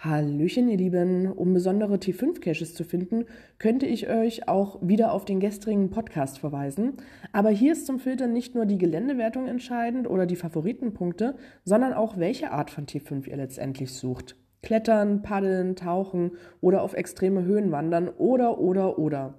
Hallöchen, 0.00 0.68
ihr 0.68 0.78
Lieben. 0.78 1.30
Um 1.30 1.52
besondere 1.52 1.96
T5-Caches 1.96 2.74
zu 2.74 2.84
finden, 2.84 3.26
könnte 3.58 3.84
ich 3.84 4.08
euch 4.08 4.48
auch 4.48 4.78
wieder 4.80 5.12
auf 5.12 5.24
den 5.24 5.38
gestrigen 5.38 5.90
Podcast 5.90 6.38
verweisen. 6.38 6.94
Aber 7.32 7.50
hier 7.50 7.72
ist 7.72 7.84
zum 7.84 7.98
Filtern 7.98 8.32
nicht 8.32 8.54
nur 8.54 8.64
die 8.64 8.78
Geländewertung 8.78 9.46
entscheidend 9.46 10.08
oder 10.08 10.24
die 10.24 10.36
Favoritenpunkte, 10.36 11.36
sondern 11.64 11.92
auch 11.92 12.16
welche 12.16 12.52
Art 12.52 12.70
von 12.70 12.86
T5 12.86 13.26
ihr 13.26 13.36
letztendlich 13.36 13.92
sucht. 13.92 14.36
Klettern, 14.62 15.20
paddeln, 15.20 15.76
tauchen 15.76 16.32
oder 16.60 16.82
auf 16.82 16.94
extreme 16.94 17.44
Höhen 17.44 17.70
wandern 17.70 18.08
oder, 18.08 18.58
oder, 18.58 18.98
oder. 18.98 19.34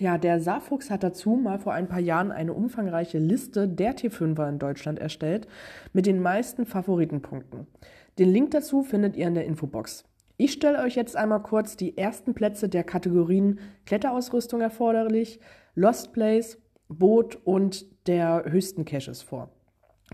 Ja, 0.00 0.18
der 0.18 0.40
Saarfuchs 0.40 0.90
hat 0.90 1.04
dazu 1.04 1.36
mal 1.36 1.60
vor 1.60 1.72
ein 1.72 1.86
paar 1.86 2.00
Jahren 2.00 2.32
eine 2.32 2.52
umfangreiche 2.52 3.18
Liste 3.18 3.68
der 3.68 3.94
T5er 3.94 4.48
in 4.48 4.58
Deutschland 4.58 4.98
erstellt 4.98 5.46
mit 5.92 6.06
den 6.06 6.20
meisten 6.20 6.66
Favoritenpunkten. 6.66 7.68
Den 8.18 8.32
Link 8.32 8.50
dazu 8.50 8.82
findet 8.82 9.16
ihr 9.16 9.28
in 9.28 9.34
der 9.34 9.44
Infobox. 9.44 10.04
Ich 10.36 10.52
stelle 10.52 10.82
euch 10.82 10.96
jetzt 10.96 11.14
einmal 11.14 11.42
kurz 11.42 11.76
die 11.76 11.96
ersten 11.96 12.34
Plätze 12.34 12.68
der 12.68 12.82
Kategorien 12.82 13.60
Kletterausrüstung 13.86 14.60
erforderlich, 14.60 15.38
Lost 15.76 16.12
Place, 16.12 16.58
Boot 16.88 17.38
und 17.44 17.86
der 18.08 18.44
höchsten 18.48 18.84
Caches 18.84 19.22
vor. 19.22 19.50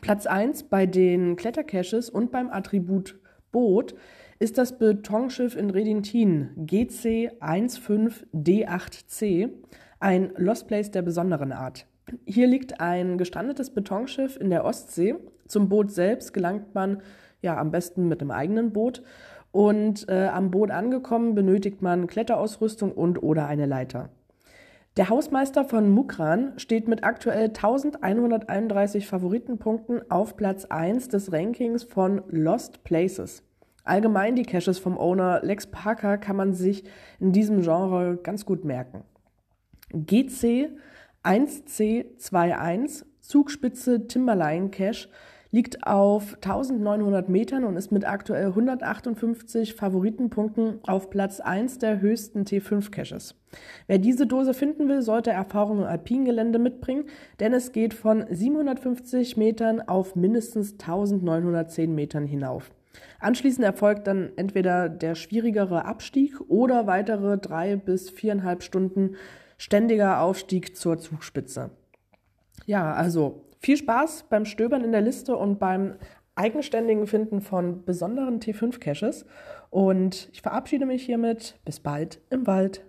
Platz 0.00 0.26
1 0.26 0.64
bei 0.64 0.86
den 0.86 1.36
Klettercaches 1.36 2.10
und 2.10 2.32
beim 2.32 2.50
Attribut 2.50 3.20
Boot 3.52 3.94
ist 4.38 4.58
das 4.58 4.78
Betonschiff 4.78 5.56
in 5.56 5.70
Redintin 5.70 6.50
GC 6.56 7.32
15D8C, 7.40 9.50
ein 10.00 10.32
Lost 10.36 10.68
Place 10.68 10.90
der 10.90 11.02
besonderen 11.02 11.52
Art. 11.52 11.86
Hier 12.24 12.46
liegt 12.46 12.80
ein 12.80 13.18
gestrandetes 13.18 13.70
Betonschiff 13.70 14.38
in 14.40 14.50
der 14.50 14.64
Ostsee. 14.64 15.16
Zum 15.46 15.68
Boot 15.68 15.90
selbst 15.90 16.32
gelangt 16.32 16.74
man 16.74 17.02
ja 17.42 17.58
am 17.58 17.70
besten 17.70 18.08
mit 18.08 18.20
einem 18.20 18.30
eigenen 18.30 18.72
Boot. 18.72 19.02
Und 19.50 20.08
äh, 20.08 20.28
am 20.28 20.50
Boot 20.50 20.70
angekommen 20.70 21.34
benötigt 21.34 21.82
man 21.82 22.06
Kletterausrüstung 22.06 22.92
und 22.92 23.22
oder 23.22 23.46
eine 23.46 23.66
Leiter. 23.66 24.10
Der 24.96 25.08
Hausmeister 25.08 25.64
von 25.64 25.90
Mukran 25.90 26.58
steht 26.58 26.88
mit 26.88 27.04
aktuell 27.04 27.48
1131 27.48 29.06
Favoritenpunkten 29.06 30.10
auf 30.10 30.36
Platz 30.36 30.64
1 30.64 31.08
des 31.08 31.32
Rankings 31.32 31.84
von 31.84 32.22
Lost 32.28 32.84
Places. 32.84 33.47
Allgemein 33.88 34.36
die 34.36 34.42
Caches 34.42 34.78
vom 34.78 34.98
Owner 34.98 35.40
Lex 35.42 35.66
Parker 35.66 36.18
kann 36.18 36.36
man 36.36 36.52
sich 36.52 36.84
in 37.20 37.32
diesem 37.32 37.62
Genre 37.62 38.18
ganz 38.22 38.44
gut 38.44 38.64
merken. 38.64 39.02
GC 39.92 40.70
1C21 41.24 43.04
Zugspitze 43.20 44.06
Timberline 44.06 44.68
Cache 44.68 45.08
liegt 45.50 45.86
auf 45.86 46.34
1900 46.34 47.30
Metern 47.30 47.64
und 47.64 47.76
ist 47.76 47.90
mit 47.90 48.06
aktuell 48.06 48.48
158 48.48 49.74
Favoritenpunkten 49.74 50.80
auf 50.86 51.08
Platz 51.08 51.40
1 51.40 51.78
der 51.78 52.02
höchsten 52.02 52.44
T5 52.44 52.90
Caches. 52.90 53.34
Wer 53.86 53.98
diese 53.98 54.26
Dose 54.26 54.52
finden 54.52 54.88
will, 54.88 55.00
sollte 55.00 55.30
Erfahrung 55.30 55.78
im 55.78 55.84
Alpingelände 55.84 56.58
mitbringen, 56.58 57.04
denn 57.40 57.54
es 57.54 57.72
geht 57.72 57.94
von 57.94 58.26
750 58.28 59.38
Metern 59.38 59.80
auf 59.80 60.14
mindestens 60.14 60.72
1910 60.72 61.94
Metern 61.94 62.26
hinauf. 62.26 62.70
Anschließend 63.20 63.64
erfolgt 63.64 64.06
dann 64.06 64.30
entweder 64.36 64.88
der 64.88 65.14
schwierigere 65.14 65.84
Abstieg 65.84 66.40
oder 66.48 66.86
weitere 66.86 67.38
drei 67.38 67.76
bis 67.76 68.10
viereinhalb 68.10 68.62
Stunden 68.62 69.16
ständiger 69.56 70.20
Aufstieg 70.20 70.76
zur 70.76 70.98
Zugspitze. 70.98 71.70
Ja, 72.66 72.92
also 72.92 73.44
viel 73.60 73.76
Spaß 73.76 74.26
beim 74.30 74.44
Stöbern 74.44 74.84
in 74.84 74.92
der 74.92 75.00
Liste 75.00 75.36
und 75.36 75.58
beim 75.58 75.96
eigenständigen 76.36 77.06
Finden 77.06 77.40
von 77.40 77.84
besonderen 77.84 78.40
T5-Caches. 78.40 79.26
Und 79.70 80.28
ich 80.32 80.42
verabschiede 80.42 80.86
mich 80.86 81.04
hiermit. 81.04 81.58
Bis 81.64 81.80
bald 81.80 82.20
im 82.30 82.46
Wald. 82.46 82.84